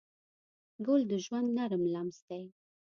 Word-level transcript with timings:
ګل 0.85 1.01
د 1.11 1.13
ژوند 1.23 1.47
نرم 1.57 1.83
لمس 1.93 2.17
دی. 2.27 2.43